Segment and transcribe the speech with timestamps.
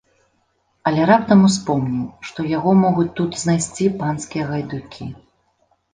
[0.91, 5.05] Але раптам успомніў, што яго могуць тут знайсці панскія гайдукі.